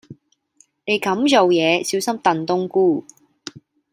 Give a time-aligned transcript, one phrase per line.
[0.87, 3.05] 你咁做野，小心燉冬菇